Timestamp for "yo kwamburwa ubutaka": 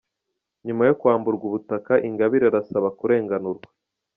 0.89-1.93